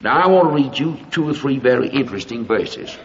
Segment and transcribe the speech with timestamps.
[0.00, 2.96] Now I want to read you two or three very interesting verses.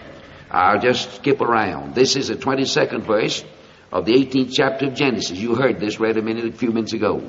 [0.51, 1.95] I'll just skip around.
[1.95, 3.43] This is the 22nd verse
[3.91, 5.39] of the 18th chapter of Genesis.
[5.39, 7.27] You heard this read a minute, a few minutes ago.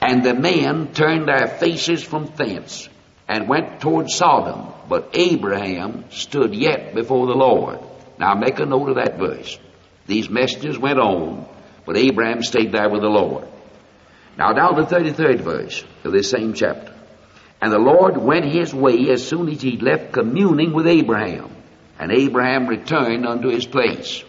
[0.00, 2.88] And the men turned their faces from thence
[3.28, 7.80] and went toward Sodom, but Abraham stood yet before the Lord.
[8.18, 9.58] Now make a note of that verse.
[10.06, 11.46] These messengers went on,
[11.84, 13.46] but Abraham stayed there with the Lord.
[14.38, 16.94] Now down to the 33rd verse of this same chapter.
[17.60, 21.54] And the Lord went his way as soon as he left communing with Abraham.
[21.98, 24.24] And Abraham returned unto his place.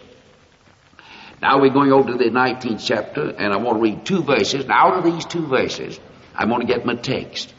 [1.40, 4.66] Now we're going over to the 19th chapter, and I want to read two verses.
[4.66, 5.98] Now, out of these two verses,
[6.34, 7.52] I want to get my text.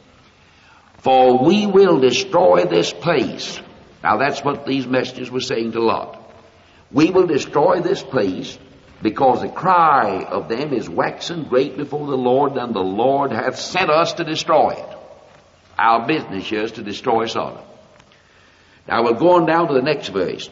[0.99, 3.59] For we will destroy this place.
[4.02, 6.19] Now that's what these messages were saying to Lot.
[6.91, 8.58] We will destroy this place
[9.02, 13.59] because the cry of them is waxen great before the Lord, and the Lord hath
[13.59, 14.92] sent us to destroy it.
[15.83, 17.61] Our business here is to destroy Sodom.
[18.87, 20.49] Now we're going down to the next verse.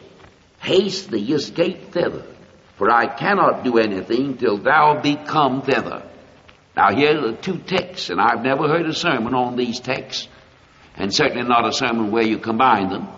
[0.60, 2.26] Haste thee, escape thither,
[2.76, 6.02] for I cannot do anything till thou be come thither.
[6.76, 10.28] Now here are the two texts, and I've never heard a sermon on these texts,
[10.96, 13.08] and certainly not a sermon where you combine them.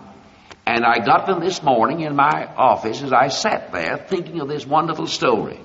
[0.65, 4.47] And I got them this morning in my office as I sat there thinking of
[4.47, 5.59] this wonderful story.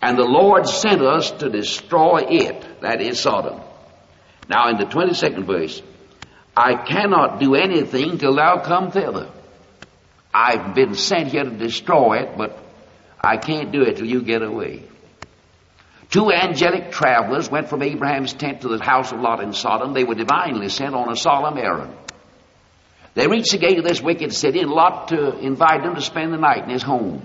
[0.00, 3.60] And the Lord sent us to destroy it, that is Sodom.
[4.48, 5.82] Now in the 22nd verse,
[6.56, 9.28] I cannot do anything till thou come thither.
[10.32, 12.58] I've been sent here to destroy it, but
[13.20, 14.84] I can't do it till you get away.
[16.10, 19.92] Two angelic travelers went from Abraham's tent to the house of Lot in Sodom.
[19.92, 21.94] They were divinely sent on a solemn errand.
[23.14, 26.02] They reached the gate of this wicked city, and Lot uh, to invite them to
[26.02, 27.22] spend the night in his home.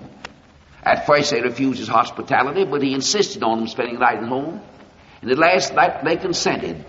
[0.82, 4.28] At first they refused his hospitality, but he insisted on them spending the night at
[4.28, 4.60] home.
[5.20, 6.84] And at last they consented.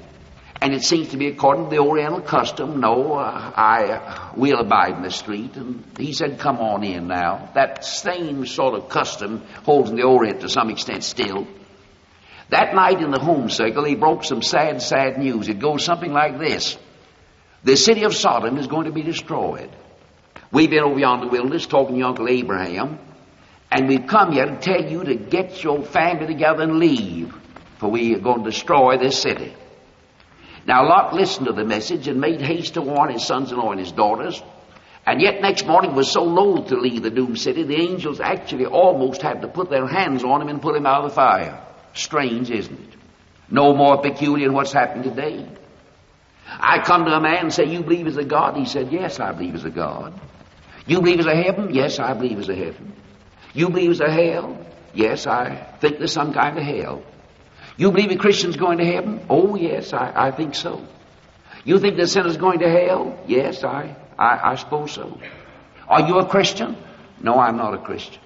[0.64, 4.96] And it seems to be according to the Oriental custom, no, uh, I will abide
[4.96, 5.58] in the street.
[5.58, 7.50] And he said, come on in now.
[7.54, 11.46] That same sort of custom holds in the Orient to some extent still.
[12.48, 15.50] That night in the home circle, he broke some sad, sad news.
[15.50, 16.78] It goes something like this.
[17.66, 19.70] The city of Sodom is going to be destroyed.
[20.50, 23.00] We've been over yonder wilderness talking to Uncle Abraham,
[23.70, 27.36] and we've come here to tell you to get your family together and leave,
[27.80, 29.54] for we are going to destroy this city.
[30.66, 33.92] Now Lot listened to the message and made haste to warn his sons-in-law and his
[33.92, 34.42] daughters.
[35.06, 38.66] And yet next morning was so loath to leave the doomed city, the angels actually
[38.66, 41.62] almost had to put their hands on him and pull him out of the fire.
[41.94, 42.96] Strange, isn't it?
[43.50, 45.46] No more peculiar than what's happened today.
[46.48, 48.56] I come to a man and say, you believe as a God?
[48.56, 50.20] He said, yes, I believe as a God.
[50.86, 51.74] You believe as a heaven?
[51.74, 52.94] Yes, I believe as a heaven.
[53.54, 54.66] You believe as a hell?
[54.94, 57.04] Yes, I think there's some kind of hell.
[57.78, 59.26] You believe a Christian's going to heaven?
[59.30, 60.86] Oh, yes, I, I think so.
[61.66, 63.20] You think the sinner's going to hell?
[63.28, 65.20] Yes, I, I, I suppose so.
[65.88, 66.78] Are you a Christian?
[67.22, 68.22] No, I'm not a Christian.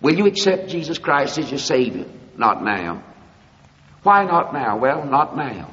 [0.00, 2.06] Will you accept Jesus Christ as your Savior?
[2.36, 3.02] Not now.
[4.02, 4.76] Why not now?
[4.76, 5.72] Well, not now.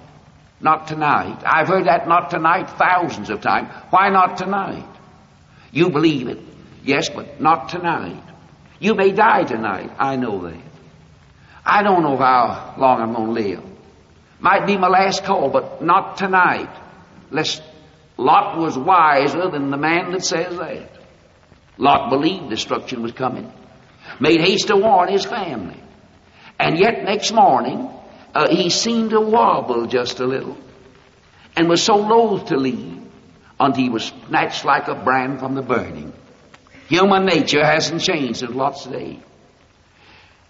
[0.62, 1.44] Not tonight.
[1.46, 3.70] I've heard that not tonight thousands of times.
[3.90, 4.88] Why not tonight?
[5.72, 6.40] You believe it.
[6.84, 8.24] Yes, but not tonight.
[8.80, 9.91] You may die tonight.
[10.00, 10.72] I know that.
[11.66, 13.63] I don't know how long I'm going to live.
[14.40, 16.69] Might be my last call, but not tonight.
[17.31, 17.62] Lest
[18.18, 20.90] Lot was wiser than the man that says that.
[21.78, 23.52] Lot believed destruction was coming.
[24.19, 25.81] Made haste to warn his family.
[26.59, 27.90] And yet next morning,
[28.35, 30.57] uh, he seemed to wobble just a little
[31.56, 33.02] and was so loath to leave
[33.59, 36.13] until he was snatched like a brand from the burning.
[36.90, 39.19] Human nature hasn't changed since Lot's day.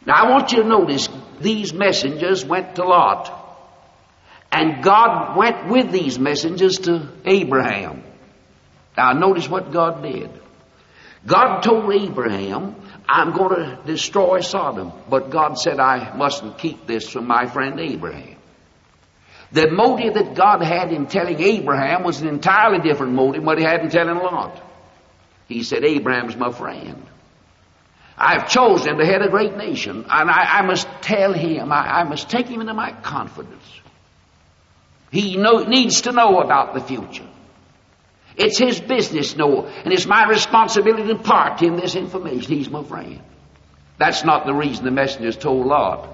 [0.06, 1.10] Now I want you to notice
[1.40, 3.40] these messengers went to Lot.
[4.52, 8.04] And God went with these messengers to Abraham.
[8.96, 10.30] Now notice what God did.
[11.26, 12.76] God told Abraham,
[13.08, 14.92] I'm going to destroy Sodom.
[15.10, 18.38] But God said, I mustn't keep this from my friend Abraham.
[19.52, 23.60] The motive that God had in telling Abraham was an entirely different motive than what
[23.60, 24.62] he had in telling Lot.
[25.48, 27.06] He said, Abraham's my friend.
[28.24, 32.04] I've chosen to head a great nation, and I, I must tell him, I, I,
[32.04, 33.66] must take him into my confidence.
[35.12, 37.28] He know, needs to know about the future.
[38.38, 42.54] It's his business know, and it's my responsibility to impart him this information.
[42.54, 43.22] He's my friend.
[44.00, 46.10] That's not the reason the messengers told Lot.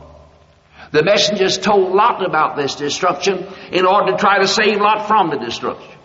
[0.92, 5.30] The messengers told Lot about this destruction in order to try to save Lot from
[5.30, 5.98] the destruction.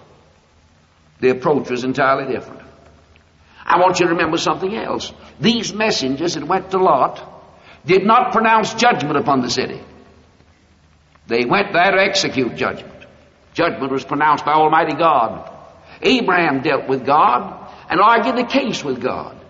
[1.21, 2.64] The approach was entirely different.
[3.65, 5.13] I want you to remember something else.
[5.41, 7.23] These messengers that went to Lot
[7.87, 9.81] did not pronounce judgment upon the city.
[11.27, 12.93] They went there to execute judgment.
[13.55, 15.51] Judgment was pronounced by Almighty God.
[16.03, 19.41] Abraham dealt with God and argued the case with God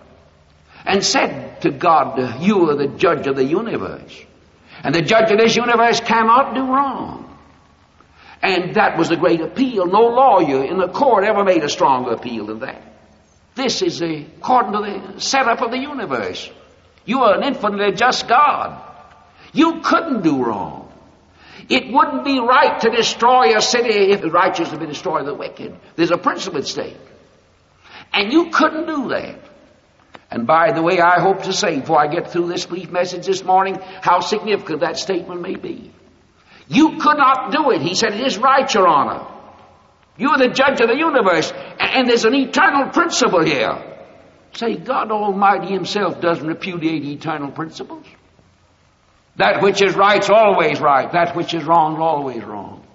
[0.85, 4.23] and said to God, You are the judge of the universe.
[4.83, 7.37] And the judge of this universe cannot do wrong.
[8.41, 9.87] And that was the great appeal.
[9.87, 12.94] No lawyer in the court ever made a stronger appeal than that.
[13.55, 16.49] This is according to the setup of the universe.
[17.05, 18.81] You are an infinitely just God.
[19.53, 20.91] You couldn't do wrong.
[21.69, 25.33] It wouldn't be right to destroy a city if the righteous had been destroy the
[25.33, 25.75] wicked.
[25.95, 26.97] There's a principle at stake.
[28.13, 29.39] And you couldn't do that.
[30.29, 33.25] And by the way, I hope to say before I get through this brief message
[33.25, 35.91] this morning how significant that statement may be.
[36.67, 37.81] You could not do it.
[37.81, 39.25] He said, It is right, Your Honor.
[40.17, 43.93] You are the judge of the universe, and there's an eternal principle here.
[44.53, 48.05] Say, God Almighty Himself doesn't repudiate eternal principles.
[49.35, 51.11] That which is right is always right.
[51.11, 52.85] That which is wrong is always wrong.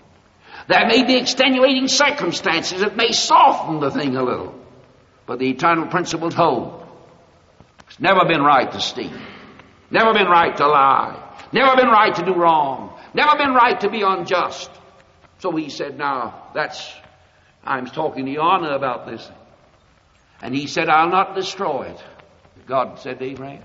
[0.69, 4.55] There may be extenuating circumstances that may soften the thing a little,
[5.27, 6.87] but the eternal principles hold.
[7.89, 9.13] It's never been right to steal.
[9.91, 11.27] Never been right to lie.
[11.53, 12.99] Never been right to do wrong.
[13.13, 14.71] Never been right to be unjust.
[15.41, 16.93] So he said, now that's,
[17.65, 19.29] I'm talking to honor about this.
[20.43, 22.03] And he said, I'll not destroy it.
[22.67, 23.65] God said to Abraham.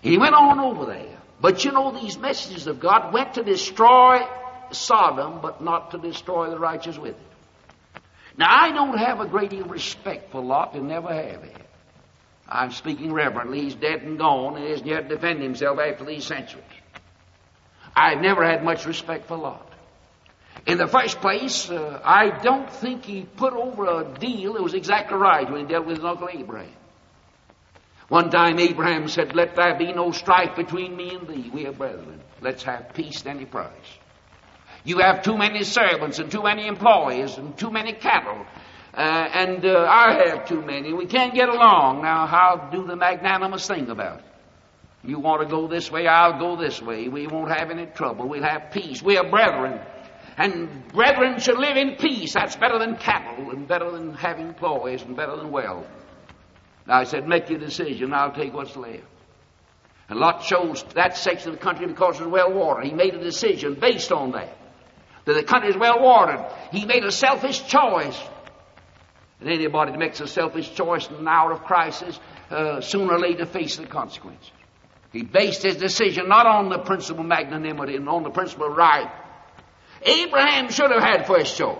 [0.00, 1.18] He went on over there.
[1.40, 4.20] But you know, these messages of God went to destroy
[4.70, 8.02] Sodom, but not to destroy the righteous with it.
[8.36, 11.64] Now, I don't have a great deal of respect for Lot and never have had.
[12.48, 13.62] I'm speaking reverently.
[13.62, 16.64] He's dead and gone and hasn't yet defended himself after these centuries.
[17.96, 19.73] I've never had much respect for Lot.
[20.66, 24.72] In the first place, uh, I don't think he put over a deal that was
[24.74, 26.72] exactly right when he dealt with his uncle Abraham.
[28.08, 31.50] One time Abraham said, Let there be no strife between me and thee.
[31.52, 32.20] We are brethren.
[32.40, 33.70] Let's have peace at any price.
[34.84, 38.46] You have too many servants and too many employees and too many cattle.
[38.94, 40.92] Uh, and uh, I have too many.
[40.92, 42.02] We can't get along.
[42.02, 44.24] Now, how do the magnanimous thing about it?
[45.02, 47.08] You want to go this way, I'll go this way.
[47.08, 48.28] We won't have any trouble.
[48.28, 49.02] We'll have peace.
[49.02, 49.80] We are brethren.
[50.36, 52.34] And brethren should live in peace.
[52.34, 55.86] That's better than cattle and better than having ploys, and better than wealth.
[56.86, 58.12] Now I said, make your decision.
[58.12, 59.04] I'll take what's left.
[60.08, 62.84] And Lot chose that section of the country because it was well watered.
[62.84, 64.56] He made a decision based on that.
[65.24, 66.44] That the country is well watered.
[66.72, 68.20] He made a selfish choice.
[69.40, 72.18] And anybody that makes a selfish choice in an hour of crisis,
[72.50, 74.50] uh, sooner or later faces the consequences.
[75.12, 78.76] He based his decision not on the principle of magnanimity and on the principle of
[78.76, 79.10] right,
[80.04, 81.78] Abraham should have had first choice.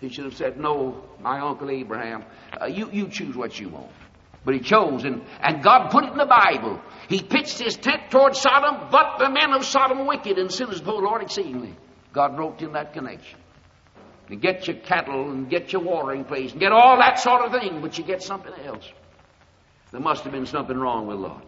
[0.00, 2.24] He should have said, No, my uncle Abraham,
[2.60, 3.90] uh, you, you choose what you want.
[4.44, 6.80] But he chose, and, and God put it in the Bible.
[7.08, 11.02] He pitched his tent toward Sodom, but the men of Sodom wicked and sinners before
[11.02, 11.74] the Lord exceedingly.
[12.14, 13.38] God wrote in that connection.
[14.40, 17.80] Get your cattle and get your watering place and get all that sort of thing,
[17.80, 18.88] but you get something else.
[19.90, 21.44] There must have been something wrong with Lot.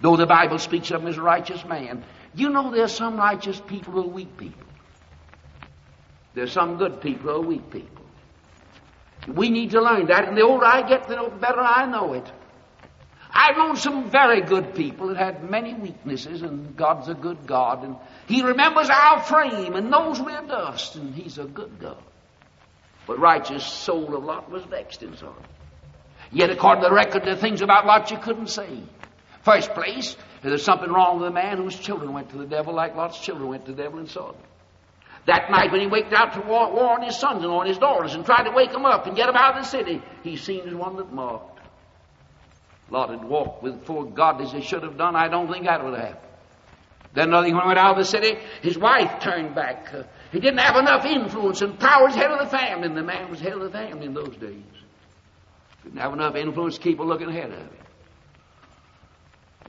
[0.00, 2.04] Though the Bible speaks of him as a righteous man,
[2.34, 4.64] you know there's some righteous people who are weak people.
[6.38, 8.04] There's some good people or weak people.
[9.26, 12.30] We need to learn that, and the older I get, the better I know it.
[13.28, 17.82] I've known some very good people that had many weaknesses, and God's a good God,
[17.82, 17.96] and
[18.28, 22.00] He remembers our frame and knows we're dust, and He's a good God.
[23.08, 25.42] But righteous soul of Lot was vexed in sorrow.
[26.30, 28.80] Yet, according to the record, there are things about Lot you couldn't say.
[29.42, 32.94] First place, there's something wrong with a man whose children went to the devil like
[32.94, 34.42] Lot's children went to the devil and saw them.
[35.26, 38.14] That night when he waked out to war, warn his sons and warn his daughters
[38.14, 40.74] and tried to wake them up and get them out of the city, he as
[40.74, 41.60] one that mocked.
[42.90, 45.14] Lot had walked with poor God as he should have done.
[45.14, 46.18] I don't think that would have.
[47.14, 49.92] Then when he went out of the city, his wife turned back.
[49.92, 53.02] Uh, he didn't have enough influence and power as head of the family, and the
[53.02, 54.62] man was head of the family in those days.
[55.84, 57.70] Didn't have enough influence to keep her looking ahead of him.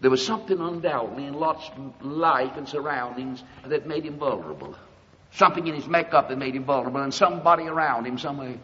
[0.01, 1.69] There was something undoubtedly in Lot's
[2.01, 4.75] life and surroundings that made him vulnerable.
[5.31, 8.57] Something in his makeup that made him vulnerable, and somebody around him somewhere.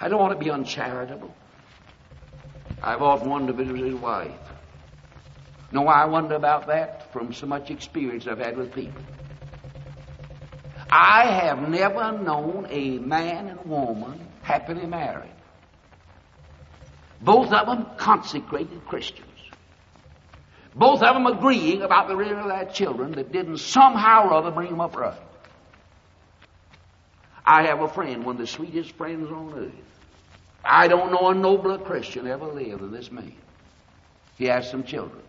[0.00, 1.34] I don't want to be uncharitable.
[2.82, 4.30] I've often wondered if it was his wife.
[5.72, 7.12] know why I wonder about that?
[7.12, 9.02] From so much experience I've had with people.
[10.90, 15.30] I have never known a man and woman happily married.
[17.20, 19.26] Both of them consecrated Christians.
[20.76, 24.50] Both of them agreeing about the rearing of their children that didn't somehow or other
[24.50, 25.18] bring them up right.
[27.46, 29.72] I have a friend, one of the sweetest friends on earth.
[30.62, 33.32] I don't know a nobler Christian ever lived than this man.
[34.36, 35.22] He has some children.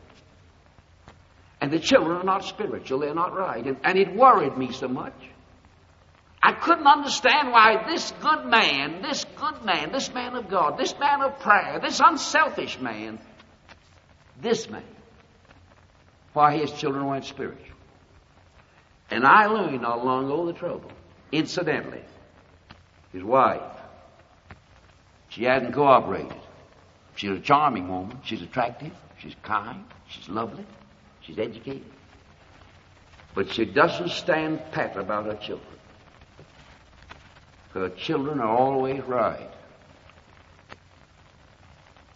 [1.62, 3.66] And the children are not spiritual, they're not right.
[3.66, 5.16] And, and it worried me so much.
[6.44, 10.94] I couldn't understand why this good man, this good man, this man of God, this
[11.00, 13.20] man of prayer, this unselfish man,
[14.42, 14.84] this man,
[16.38, 17.76] why his children weren't spiritual.
[19.10, 20.92] And I learned not long ago the trouble.
[21.32, 22.04] Incidentally,
[23.12, 23.64] his wife,
[25.30, 26.38] she hadn't cooperated.
[27.16, 28.20] She's a charming woman.
[28.24, 28.92] She's attractive.
[29.18, 29.84] She's kind.
[30.10, 30.64] She's lovely.
[31.22, 31.92] She's educated.
[33.34, 35.80] But she doesn't stand pat about her children.
[37.74, 39.50] Her children are always right.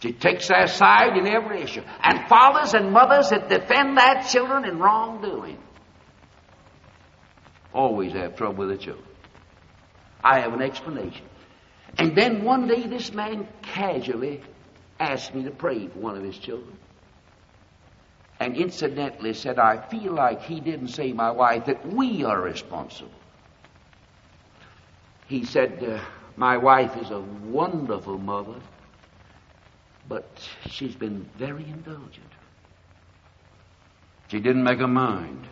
[0.02, 1.82] She takes their side in every issue.
[2.02, 5.58] And fathers and mothers that defend their children in wrongdoing
[7.72, 9.06] always have trouble with their children.
[10.24, 11.24] I have an explanation.
[11.98, 14.42] And then one day this man casually
[14.98, 16.76] asked me to pray for one of his children.
[18.40, 23.12] And incidentally said, I feel like he didn't say, my wife, that we are responsible.
[25.28, 26.04] He said, uh,
[26.36, 28.60] My wife is a wonderful mother,
[30.08, 30.26] but
[30.66, 32.26] she's been very indulgent.
[34.28, 35.46] She didn't make her mind.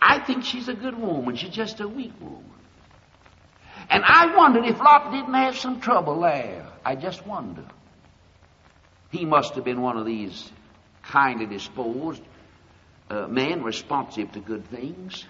[0.00, 1.36] I think she's a good woman.
[1.36, 2.44] She's just a weak woman.
[3.90, 6.66] And I wondered if Lot didn't have some trouble there.
[6.84, 7.64] I just wonder.
[9.10, 10.50] He must have been one of these
[11.02, 12.22] kindly disposed
[13.10, 15.24] uh, men, responsive to good things.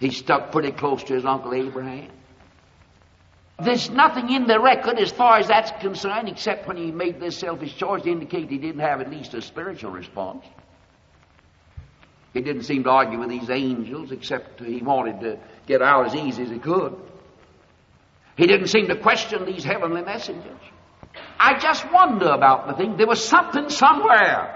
[0.00, 2.10] He stuck pretty close to his Uncle Abraham.
[3.60, 7.38] There's nothing in the record as far as that's concerned, except when he made this
[7.38, 10.44] selfish choice to indicate he didn't have at least a spiritual response.
[12.34, 16.14] He didn't seem to argue with these angels, except he wanted to get out as
[16.14, 16.94] easy as he could.
[18.36, 20.60] He didn't seem to question these heavenly messengers.
[21.40, 22.96] I just wonder about the thing.
[22.96, 24.54] There was something somewhere.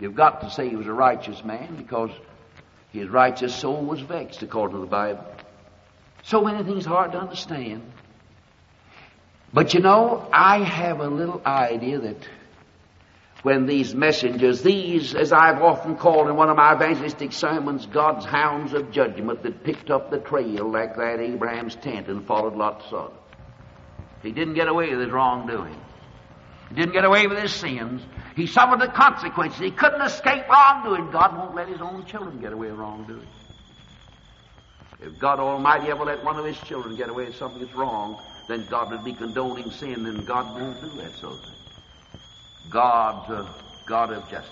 [0.00, 2.10] You've got to say he was a righteous man because
[2.90, 5.24] his righteous soul was vexed, according to the Bible.
[6.24, 7.82] So many things hard to understand.
[9.52, 12.28] But you know, I have a little idea that
[13.42, 18.24] when these messengers, these, as I've often called in one of my evangelistic sermons, God's
[18.24, 22.88] hounds of judgment that picked up the trail like that Abraham's tent and followed Lot's
[22.88, 23.10] son.
[24.22, 25.78] He didn't get away with his wrongdoing.
[26.70, 28.00] He didn't get away with his sins.
[28.34, 29.60] He suffered the consequences.
[29.60, 31.10] He couldn't escape wrongdoing.
[31.10, 33.28] God won't let his own children get away with wrongdoing.
[35.04, 38.18] If God Almighty ever let one of his children get away with something that's wrong,
[38.48, 42.70] then God would be condoning sin, and God won't do that sort of thing.
[42.70, 43.52] God's a uh,
[43.86, 44.50] God of justice.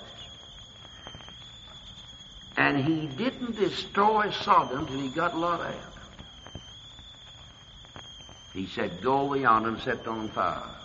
[2.59, 5.93] And he didn't destroy Sodom till he got Lot out.
[8.53, 10.77] He said, Go over yonder and set on fire.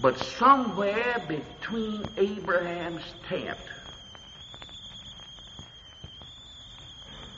[0.00, 3.58] But somewhere between Abraham's tent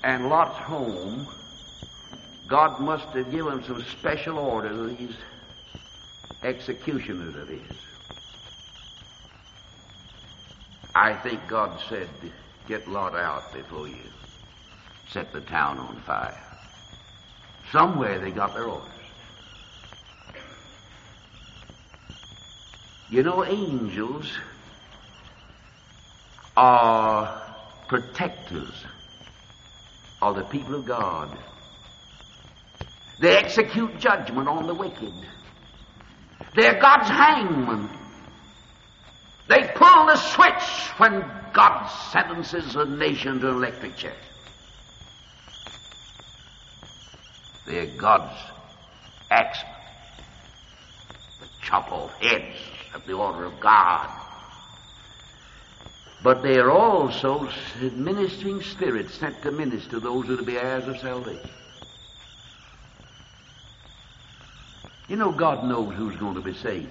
[0.02, 1.26] and Lot's home,
[2.46, 5.16] God must have given some special order to these
[6.42, 7.60] executioners of his.
[10.94, 12.08] I think God said,
[12.66, 13.96] Get Lot out before you
[15.10, 16.36] set the town on fire.
[17.72, 18.88] Somewhere they got their orders.
[23.10, 24.38] You know, angels
[26.56, 27.40] are
[27.88, 28.84] protectors
[30.20, 31.36] of the people of God.
[33.20, 35.12] They execute judgment on the wicked.
[36.54, 37.88] They're God's hangman.
[39.48, 44.16] They pull the switch when God sentences a nation to electric chair.
[47.66, 48.36] They're God's
[49.30, 49.74] axemen.
[51.40, 52.56] The chop off heads
[52.94, 54.27] of the order of God.
[56.22, 57.48] But they are also
[57.94, 61.50] ministering spirits sent to minister those who are to be heirs of salvation.
[65.08, 66.88] You know, God knows who's going to be saved.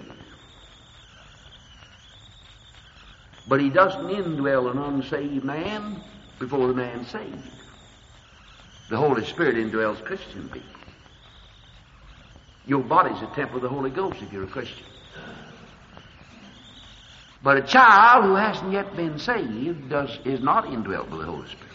[3.48, 6.02] But He doesn't indwell an unsaved man
[6.40, 7.52] before the man's saved.
[8.90, 10.70] The Holy Spirit indwells Christian people.
[12.66, 14.86] Your body's a temple of the Holy Ghost if you're a Christian.
[17.48, 21.48] But a child who hasn't yet been saved does, is not indwelt by the Holy
[21.48, 21.72] Spirit.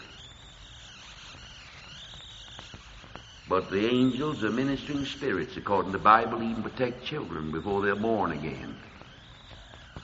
[3.49, 7.95] But the angels are ministering spirits, according to the Bible, even protect children before they're
[7.95, 8.75] born again.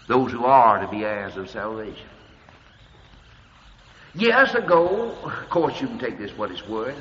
[0.07, 2.09] Those who are to be heirs of salvation.
[4.15, 6.97] Years ago, of course you can take this what it's worth.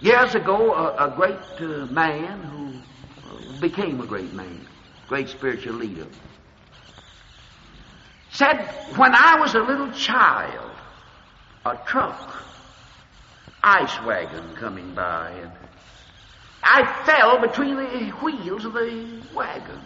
[0.00, 4.64] Years ago, a, a great uh, man who became a great man,
[5.08, 6.06] great spiritual leader,
[8.38, 10.70] said, when I was a little child,
[11.66, 12.44] a truck
[13.64, 15.50] ice wagon coming by, and
[16.62, 19.80] I fell between the wheels of the wagon.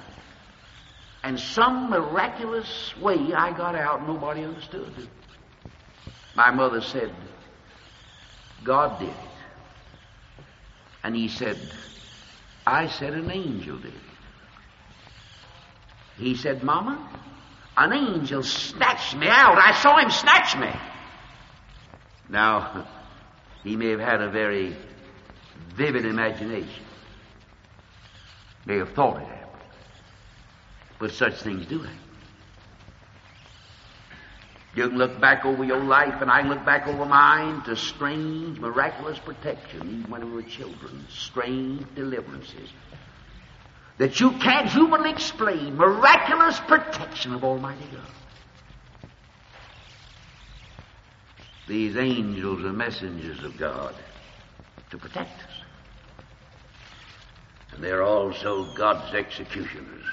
[1.25, 5.09] And some miraculous way I got out, nobody understood it.
[6.35, 7.11] My mother said,
[8.65, 10.45] God did it.
[11.03, 11.57] And he said,
[12.67, 14.01] I said an angel did it.
[16.19, 17.09] He said, Mama,
[17.77, 19.59] an angel snatched me out.
[19.59, 20.71] I saw him snatch me.
[22.29, 22.87] Now,
[23.65, 24.77] he may have had a very
[25.75, 26.85] vivid imagination.
[28.67, 29.63] May have thought it happened.
[30.99, 31.99] But such things do happen.
[34.75, 37.77] You can look back over your life, and I can look back over mine to
[37.77, 42.71] strange, miraculous protection, even when we were children, strange deliverances
[43.99, 49.11] that you can't humanly explain, miraculous protection of Almighty God.
[51.69, 53.95] These angels are messengers of God
[54.91, 55.51] to protect us.
[57.73, 60.05] And they're also God's executioners.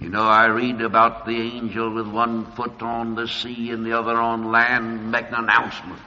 [0.00, 3.96] You know, I read about the angel with one foot on the sea and the
[3.96, 6.00] other on land making an announcement,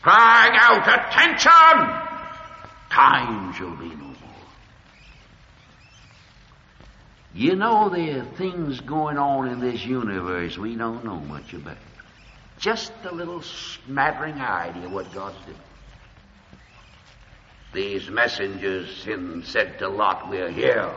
[0.00, 2.03] crying out, Attention!
[2.94, 4.16] Time shall be no more.
[7.34, 11.76] You know, there are things going on in this universe we don't know much about.
[12.60, 15.58] Just a little smattering idea what God's doing.
[17.72, 19.04] These messengers
[19.42, 20.94] said to Lot, We're here.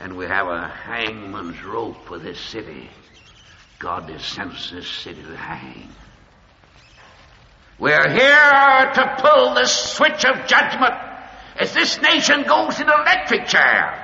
[0.00, 2.90] And we have a hangman's rope for this city.
[3.78, 5.88] God has sent this city to hang.
[7.78, 10.94] We're here to pull the switch of judgment
[11.58, 14.02] as this nation goes in electric chair.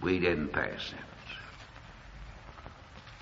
[0.00, 1.04] We didn't pass sentence.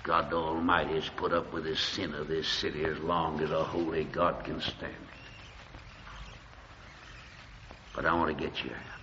[0.03, 3.63] God Almighty has put up with the sin of this city as long as a
[3.63, 5.07] holy God can stand it.
[7.95, 8.96] But I want to get you out.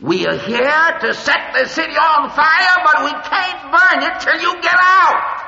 [0.00, 4.40] We are here to set the city on fire, but we can't burn it till
[4.40, 5.42] you get out.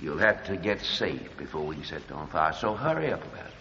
[0.00, 3.24] You'll have to get safe before we can set it on fire, so hurry up
[3.24, 3.52] about it.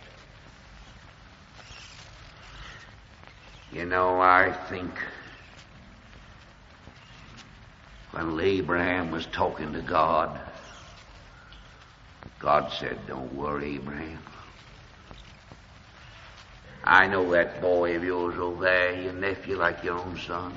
[3.72, 4.92] You know, I think
[8.12, 10.40] when Abraham was talking to God,
[12.40, 14.20] God said, Don't worry, Abraham.
[16.90, 20.54] I know that boy of yours over there, your nephew like your own son.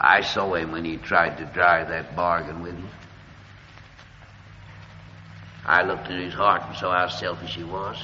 [0.00, 2.88] I saw him when he tried to drive that bargain with you.
[5.66, 8.02] I looked at his heart and saw how selfish he was.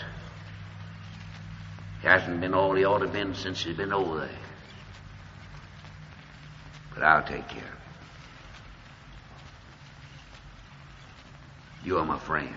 [2.02, 4.28] He hasn't been all he ought to have been since he's been over there.
[6.92, 7.78] But I'll take care of him.
[11.84, 12.54] You are my friend.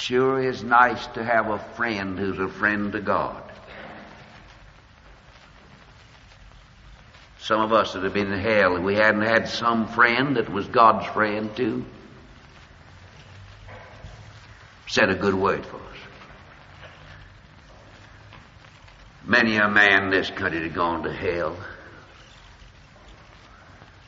[0.00, 3.42] Sure is nice to have a friend who's a friend to God.
[7.38, 10.48] Some of us that have been in hell, if we hadn't had some friend that
[10.48, 11.84] was God's friend too,
[14.86, 15.98] said a good word for us.
[19.26, 21.58] Many a man in this country had gone to hell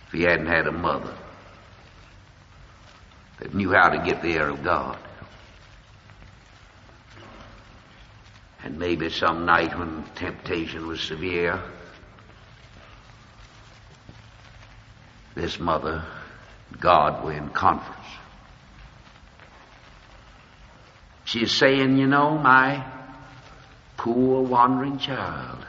[0.06, 1.14] if he hadn't had a mother
[3.40, 4.96] that knew how to get the air of God.
[8.64, 11.60] And maybe some night when temptation was severe,
[15.34, 16.04] this mother,
[16.78, 17.98] God, were in conference.
[21.24, 22.84] She's saying, you know, my
[23.96, 25.64] poor wandering child,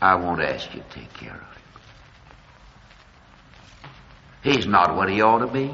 [0.00, 1.46] I won't ask you to take care of him.
[4.42, 5.70] He's not what he ought to be.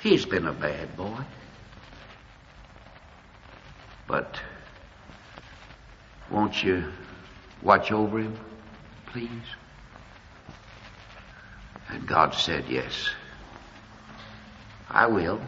[0.00, 1.24] He's been a bad boy.
[4.12, 4.38] But
[6.30, 6.84] won't you
[7.62, 8.38] watch over him,
[9.06, 9.48] please?
[11.88, 13.08] And God said, Yes,
[14.90, 15.40] I will.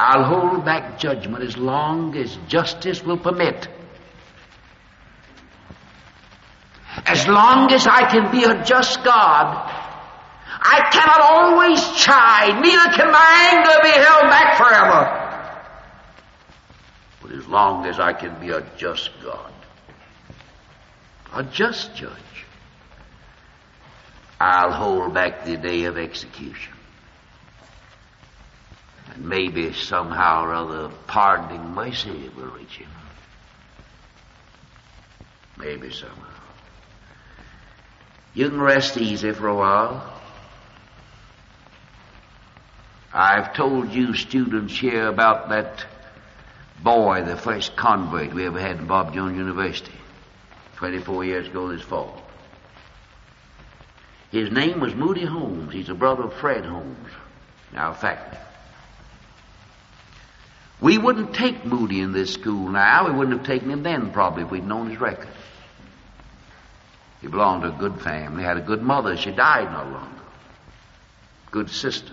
[0.00, 3.68] I'll hold back judgment as long as justice will permit.
[7.06, 9.70] As long as I can be a just God,
[10.60, 15.23] I cannot always chide, neither can my anger be held back forever
[17.54, 19.52] long as I can be a just God,
[21.32, 22.44] a just judge,
[24.40, 26.74] I'll hold back the day of execution.
[29.14, 32.90] And maybe somehow or other pardoning mercy will reach him.
[35.56, 36.42] Maybe somehow.
[38.34, 40.20] You can rest easy for a while.
[43.12, 45.86] I've told you students here about that
[46.82, 49.92] boy, the first convert we ever had in Bob Jones University,
[50.76, 52.20] 24 years ago this fall.
[54.30, 55.72] His name was Moody Holmes.
[55.72, 57.10] He's a brother of Fred Holmes,
[57.72, 58.38] now faculty.
[60.80, 63.06] We wouldn't take Moody in this school now.
[63.06, 65.28] We wouldn't have taken him then, probably, if we'd known his record.
[67.20, 69.16] He belonged to a good family, had a good mother.
[69.16, 70.22] She died not long ago.
[71.52, 72.10] Good sisters.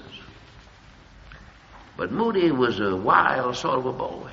[1.98, 4.32] But Moody was a wild sort of a boy.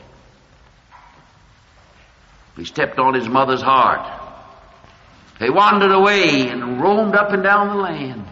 [2.58, 4.24] He stepped on his mother's heart.
[5.38, 8.26] They wandered away and roamed up and down the land.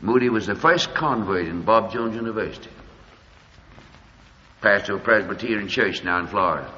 [0.00, 2.70] Moody was the first convert in Bob Jones University.
[4.62, 6.72] Pastor of a Presbyterian church now in Florida.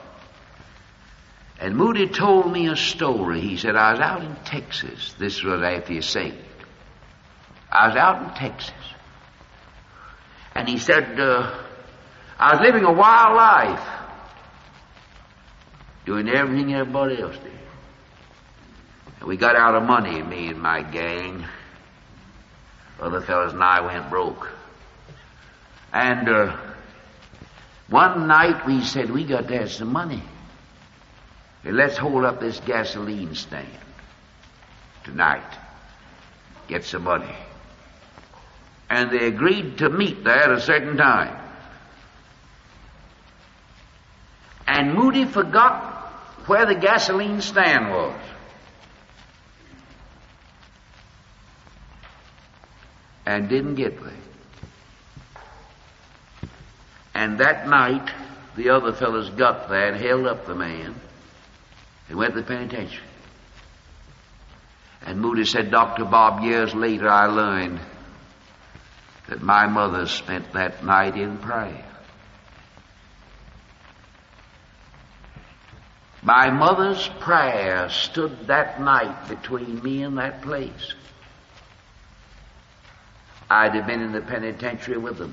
[1.60, 3.40] And Moody told me a story.
[3.40, 5.14] He said, I was out in Texas.
[5.18, 6.36] This was after he saved.
[7.70, 8.74] I was out in Texas.
[10.56, 11.64] And he said, uh,
[12.38, 13.95] I was living a wild life,
[16.06, 17.52] doing everything everybody else did.
[19.18, 21.44] And we got out of money, me and my gang.
[23.00, 24.48] Other fellows and I went broke.
[25.92, 26.56] And uh,
[27.88, 30.22] one night we said, we got to have some money.
[31.64, 33.66] And let's hold up this gasoline stand
[35.04, 35.58] tonight.
[36.68, 37.34] Get some money.
[38.88, 41.36] And they agreed to meet there at a certain time.
[44.68, 45.95] And Moody forgot
[46.46, 48.20] where the gasoline stand was.
[53.26, 54.12] and didn't get there.
[57.12, 58.08] And that night,
[58.56, 60.94] the other fellows got there and held up the man
[62.08, 63.02] and went to the penitentiary.
[65.02, 66.04] And Moody said, Dr.
[66.04, 67.80] Bob, years later I learned
[69.28, 71.84] that my mother spent that night in prayer.
[76.26, 80.94] My mother's prayer stood that night between me and that place.
[83.48, 85.32] I'd have been in the penitentiary with them.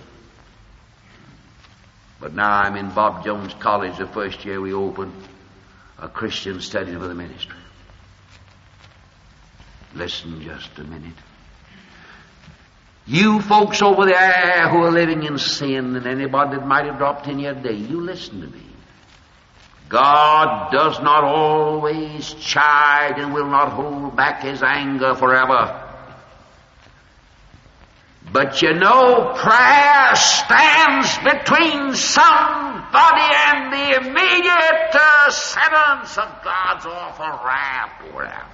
[2.19, 5.15] But now I'm in Bob Jones College, the first year we opened
[5.97, 7.57] a Christian study for the ministry.
[9.95, 11.17] Listen just a minute.
[13.07, 17.27] You folks over there who are living in sin and anybody that might have dropped
[17.27, 18.61] in your day, you listen to me.
[19.89, 25.83] God does not always chide and will not hold back his anger forever.
[28.31, 37.45] But you know, prayer stands between somebody and the immediate uh, sentence of God's awful
[37.45, 38.49] wrath poured out.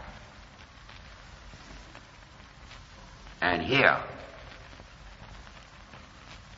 [3.41, 3.97] And here,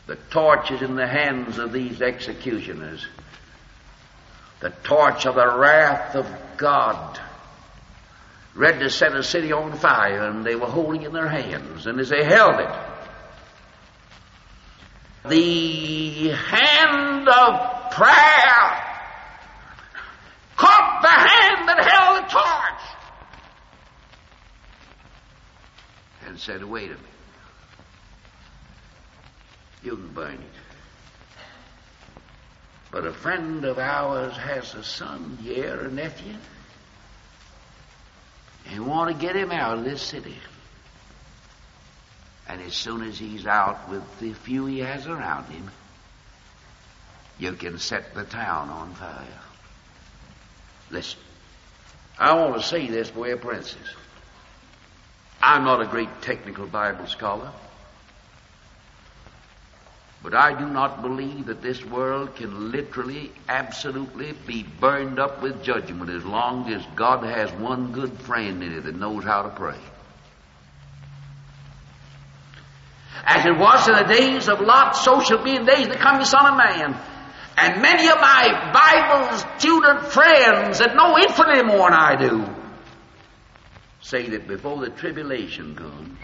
[0.07, 3.05] the torch is in the hands of these executioners.
[4.61, 7.19] The torch of the wrath of God
[8.53, 11.87] ready to set a city on fire, and they were holding in their hands.
[11.87, 12.69] And as they held it,
[15.27, 18.87] the hand of prayer
[20.55, 22.81] caught the hand that held the torch
[26.27, 27.05] and said, Wait a minute.
[29.83, 30.60] You can burn it.
[32.91, 36.35] But a friend of ours has a son here, a nephew,
[38.69, 40.35] and want to get him out of this city.
[42.47, 45.71] And as soon as he's out with the few he has around him,
[47.39, 49.39] you can set the town on fire.
[50.89, 51.19] Listen,
[52.19, 53.95] I want to say this of parenthesis.
[55.41, 57.51] I'm not a great technical Bible scholar,
[60.23, 65.63] but I do not believe that this world can literally, absolutely be burned up with
[65.63, 69.49] judgment as long as God has one good friend in it that knows how to
[69.49, 69.79] pray.
[73.23, 75.93] As it was in the days of Lot, so shall be in the days of
[75.93, 76.99] the coming Son of Man.
[77.57, 82.45] And many of my Bible student friends that know infinitely more than I do
[84.01, 86.17] say that before the tribulation comes,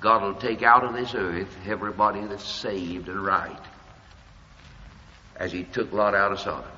[0.00, 3.60] God will take out of this earth everybody that's saved and right,
[5.36, 6.70] as He took Lot out of Sodom.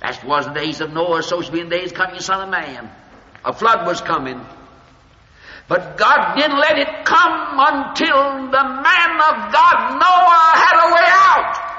[0.00, 2.48] That was the days of Noah, so shall be in the days coming, Son of
[2.50, 2.90] Man.
[3.44, 4.40] A flood was coming.
[5.68, 11.06] But God didn't let it come until the man of God, Noah, had a way
[11.08, 11.72] out.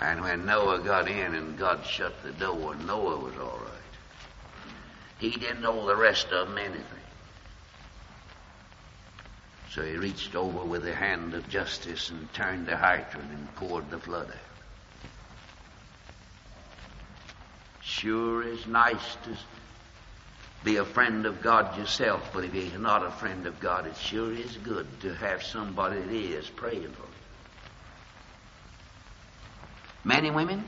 [0.00, 3.81] And when Noah got in and God shut the door, Noah was all right.
[5.22, 6.84] He didn't know the rest of them anything.
[9.70, 13.88] So he reached over with the hand of justice and turned the hydrant and poured
[13.88, 15.08] the flood out.
[17.82, 19.38] Sure is nice to
[20.64, 23.96] be a friend of God yourself, but if you're not a friend of God, it
[23.96, 27.14] sure is good to have somebody that is praying for you.
[30.02, 30.64] Men and women,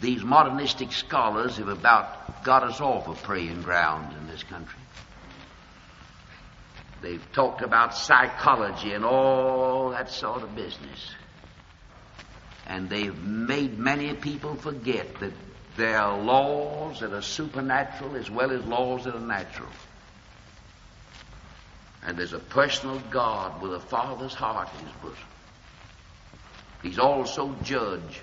[0.00, 4.78] these modernistic scholars have about got us off of praying ground in this country.
[7.02, 11.10] They've talked about psychology and all that sort of business.
[12.66, 15.32] And they've made many people forget that
[15.76, 19.68] there are laws that are supernatural as well as laws that are natural.
[22.04, 25.28] And there's a personal God with a father's heart in his bosom.
[26.82, 28.20] He's also judge.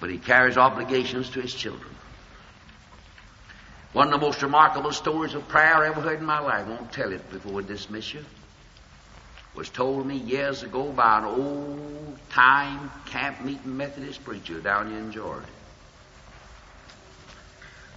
[0.00, 1.94] But he carries obligations to his children.
[3.92, 6.68] One of the most remarkable stories of prayer I ever heard in my life, I
[6.68, 8.24] won't tell it before I dismiss you,
[9.54, 15.12] was told me years ago by an old time camp meeting Methodist preacher down in
[15.12, 15.46] Georgia.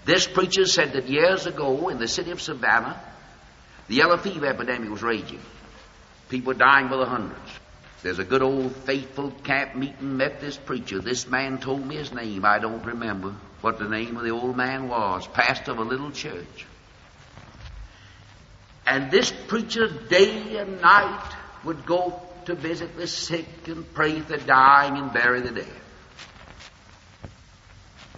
[0.05, 2.97] This preacher said that years ago in the city of Savannah,
[3.89, 5.41] the yellow fever epidemic was raging.
[6.29, 7.59] People dying by the hundreds.
[8.01, 10.99] There's a good old faithful camp meeting Methodist preacher.
[10.99, 12.45] This man told me his name.
[12.45, 15.27] I don't remember what the name of the old man was.
[15.27, 16.65] Pastor of a little church.
[18.88, 21.35] And this preacher day and night
[21.65, 25.67] would go to visit the sick and pray for the dying and bury the dead.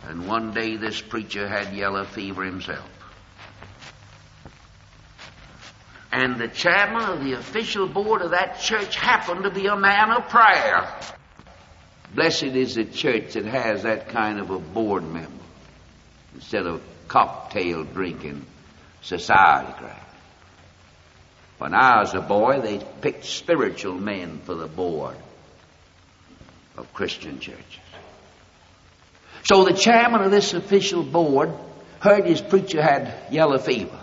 [0.04, 3.01] And one day this preacher had yellow fever himself.
[6.12, 10.12] And the chairman of the official board of that church happened to be a man
[10.12, 10.94] of prayer.
[12.14, 15.32] Blessed is the church that has that kind of a board member
[16.36, 18.46] instead of cocktail drinking
[19.02, 19.96] society crowd.
[21.58, 25.16] When I was a boy, they picked spiritual men for the board
[26.76, 27.64] of Christian churches.
[29.44, 31.52] So the chairman of this official board
[32.00, 34.01] heard his preacher had yellow fever.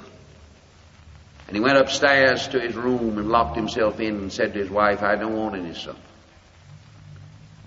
[1.48, 4.70] And he went upstairs to his room and locked himself in and said to his
[4.70, 5.98] wife, I don't want any supper.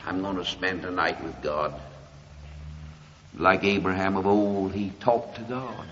[0.06, 1.74] I'm going to spend the night with God.
[3.36, 5.86] Like Abraham of old, he talked to God.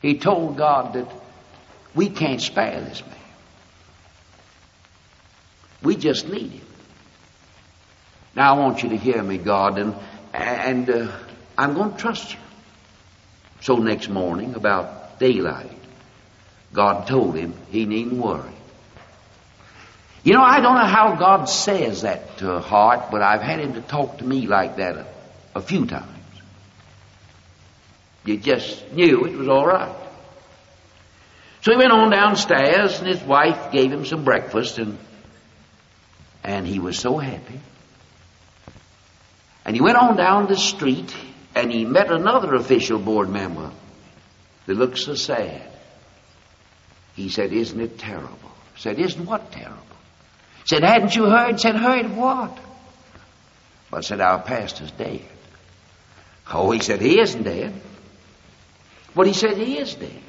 [0.00, 1.10] He told God that
[1.94, 3.14] we can't spare this man.
[5.82, 6.66] We just need him.
[8.34, 9.94] Now I want you to hear me, God, and
[10.32, 11.12] and uh,
[11.56, 12.38] I'm going to trust you.
[13.60, 15.77] So next morning, about daylight,
[16.72, 18.52] God told him he needn't worry.
[20.22, 23.60] You know, I don't know how God says that to a heart, but I've had
[23.60, 25.06] him to talk to me like that a,
[25.54, 26.06] a few times.
[28.24, 29.94] You just knew it was all right.
[31.62, 34.98] So he went on downstairs, and his wife gave him some breakfast, and
[36.44, 37.60] and he was so happy.
[39.64, 41.14] And he went on down the street,
[41.54, 43.70] and he met another official board member
[44.66, 45.62] that looked so sad.
[47.18, 49.82] He said, "Isn't it terrible?" said, "Isn't what terrible?"
[50.64, 52.56] said, "Hadn't you heard?" said, "Heard what?"
[53.90, 55.22] But said, "Our pastor's dead."
[56.52, 57.74] Oh, he said, "He isn't dead."
[59.16, 60.22] But he said, "He is dead."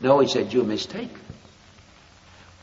[0.00, 1.20] No, he said, you're mistaken.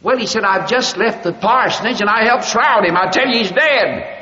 [0.01, 2.95] Well, he said, I've just left the parsonage and I helped shroud him.
[2.95, 4.15] I tell you, he's dead.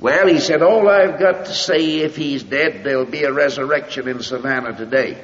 [0.00, 4.08] Well, he said, all I've got to say, if he's dead, there'll be a resurrection
[4.08, 5.18] in Savannah today.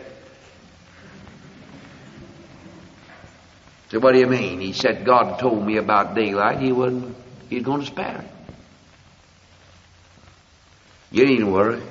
[3.91, 4.61] So what do you mean?
[4.61, 6.61] He said, God told me about daylight.
[6.61, 7.17] He wasn't,
[7.49, 8.31] he's going to spare it.
[11.11, 11.83] You needn't worry.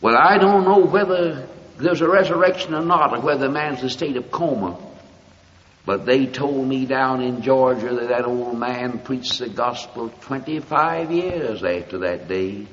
[0.00, 3.90] Well, I don't know whether there's a resurrection or not, or whether man's in a
[3.90, 4.76] state of coma.
[5.86, 11.10] But they told me down in Georgia that that old man preached the gospel 25
[11.10, 12.66] years after that day.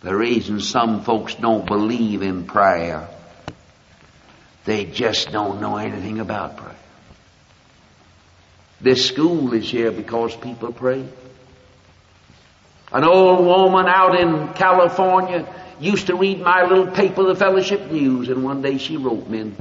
[0.00, 3.08] The reason some folks don't believe in prayer,
[4.64, 6.74] they just don't know anything about prayer.
[8.80, 11.04] This school is here because people pray.
[12.92, 15.46] An old woman out in California
[15.80, 19.52] used to read my little paper, the Fellowship News, and one day she wrote me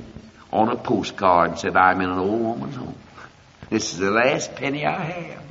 [0.52, 2.96] on a postcard and said, I'm in an old woman's home.
[3.70, 5.44] This is the last penny I have.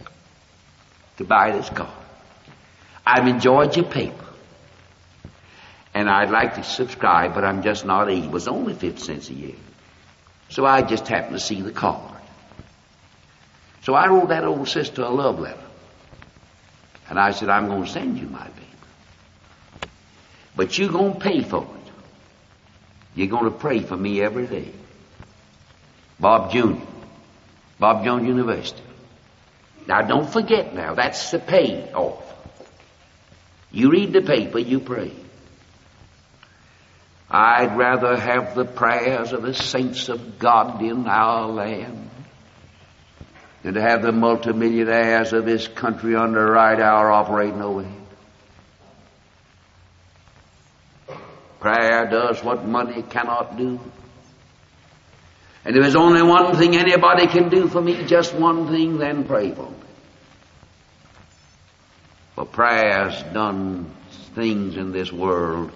[1.18, 1.92] to buy this car.
[3.06, 4.25] I've enjoyed your paper.
[5.96, 8.26] And I'd like to subscribe, but I'm just not able.
[8.26, 9.54] It was only 50 cents a year.
[10.50, 12.20] So I just happened to see the card.
[13.82, 15.58] So I wrote that old sister a love letter.
[17.08, 19.88] And I said, I'm going to send you my paper.
[20.54, 21.92] But you're going to pay for it.
[23.14, 24.70] You're going to pray for me every day.
[26.20, 26.84] Bob Jr.
[27.78, 28.82] Bob Jones University.
[29.86, 32.22] Now don't forget now, that's the pay off.
[33.72, 35.12] You read the paper, you pray.
[37.36, 42.08] I'd rather have the prayers of the saints of God in our land
[43.62, 47.92] than to have the multimillionaires of this country right hour operating over here.
[51.60, 53.80] Prayer does what money cannot do.
[55.66, 59.24] And if there's only one thing anybody can do for me, just one thing, then
[59.24, 59.76] pray for me.
[62.34, 63.92] For prayer's done
[64.34, 65.70] things in this world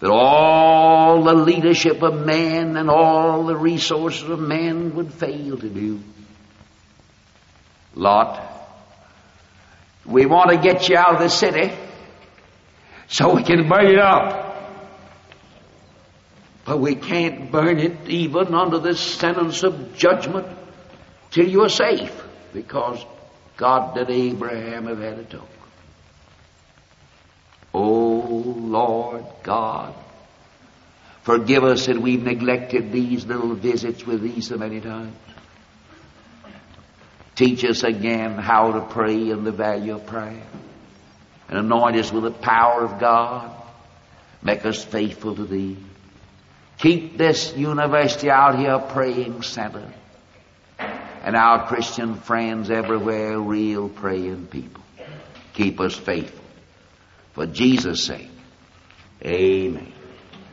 [0.00, 5.68] that all the leadership of man and all the resources of man would fail to
[5.68, 6.00] do.
[7.94, 8.40] Lot,
[10.06, 11.70] we want to get you out of the city
[13.08, 14.46] so we can burn it up.
[16.64, 20.46] But we can't burn it even under the sentence of judgment
[21.30, 22.22] till you're safe
[22.54, 23.04] because
[23.56, 25.48] God did Abraham have had a talk.
[27.74, 29.94] Oh Lord God,
[31.22, 35.16] forgive us that we've neglected these little visits with thee so many times.
[37.34, 40.42] Teach us again how to pray and the value of prayer.
[41.48, 43.50] And anoint us with the power of God.
[44.42, 45.76] Make us faithful to thee.
[46.78, 49.90] Keep this university out here praying center.
[50.78, 54.82] And our Christian friends everywhere, real praying people.
[55.54, 56.44] Keep us faithful.
[57.32, 58.30] For Jesus' sake.
[59.24, 59.99] Amen.